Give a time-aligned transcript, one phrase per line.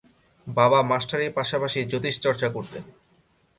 [0.47, 2.83] বাবা মাস্টারির পাশাপাশি জ্যোতিষচর্চা করতেন।